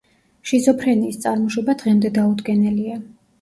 შიზოფრენიის 0.51 1.19
წარმოშობა 1.25 1.75
დღემდე 1.83 2.11
დაუდგენელია. 2.17 2.99